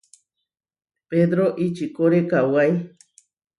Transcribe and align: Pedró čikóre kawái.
Pedró 1.09 1.45
čikóre 1.75 2.21
kawái. 2.29 2.69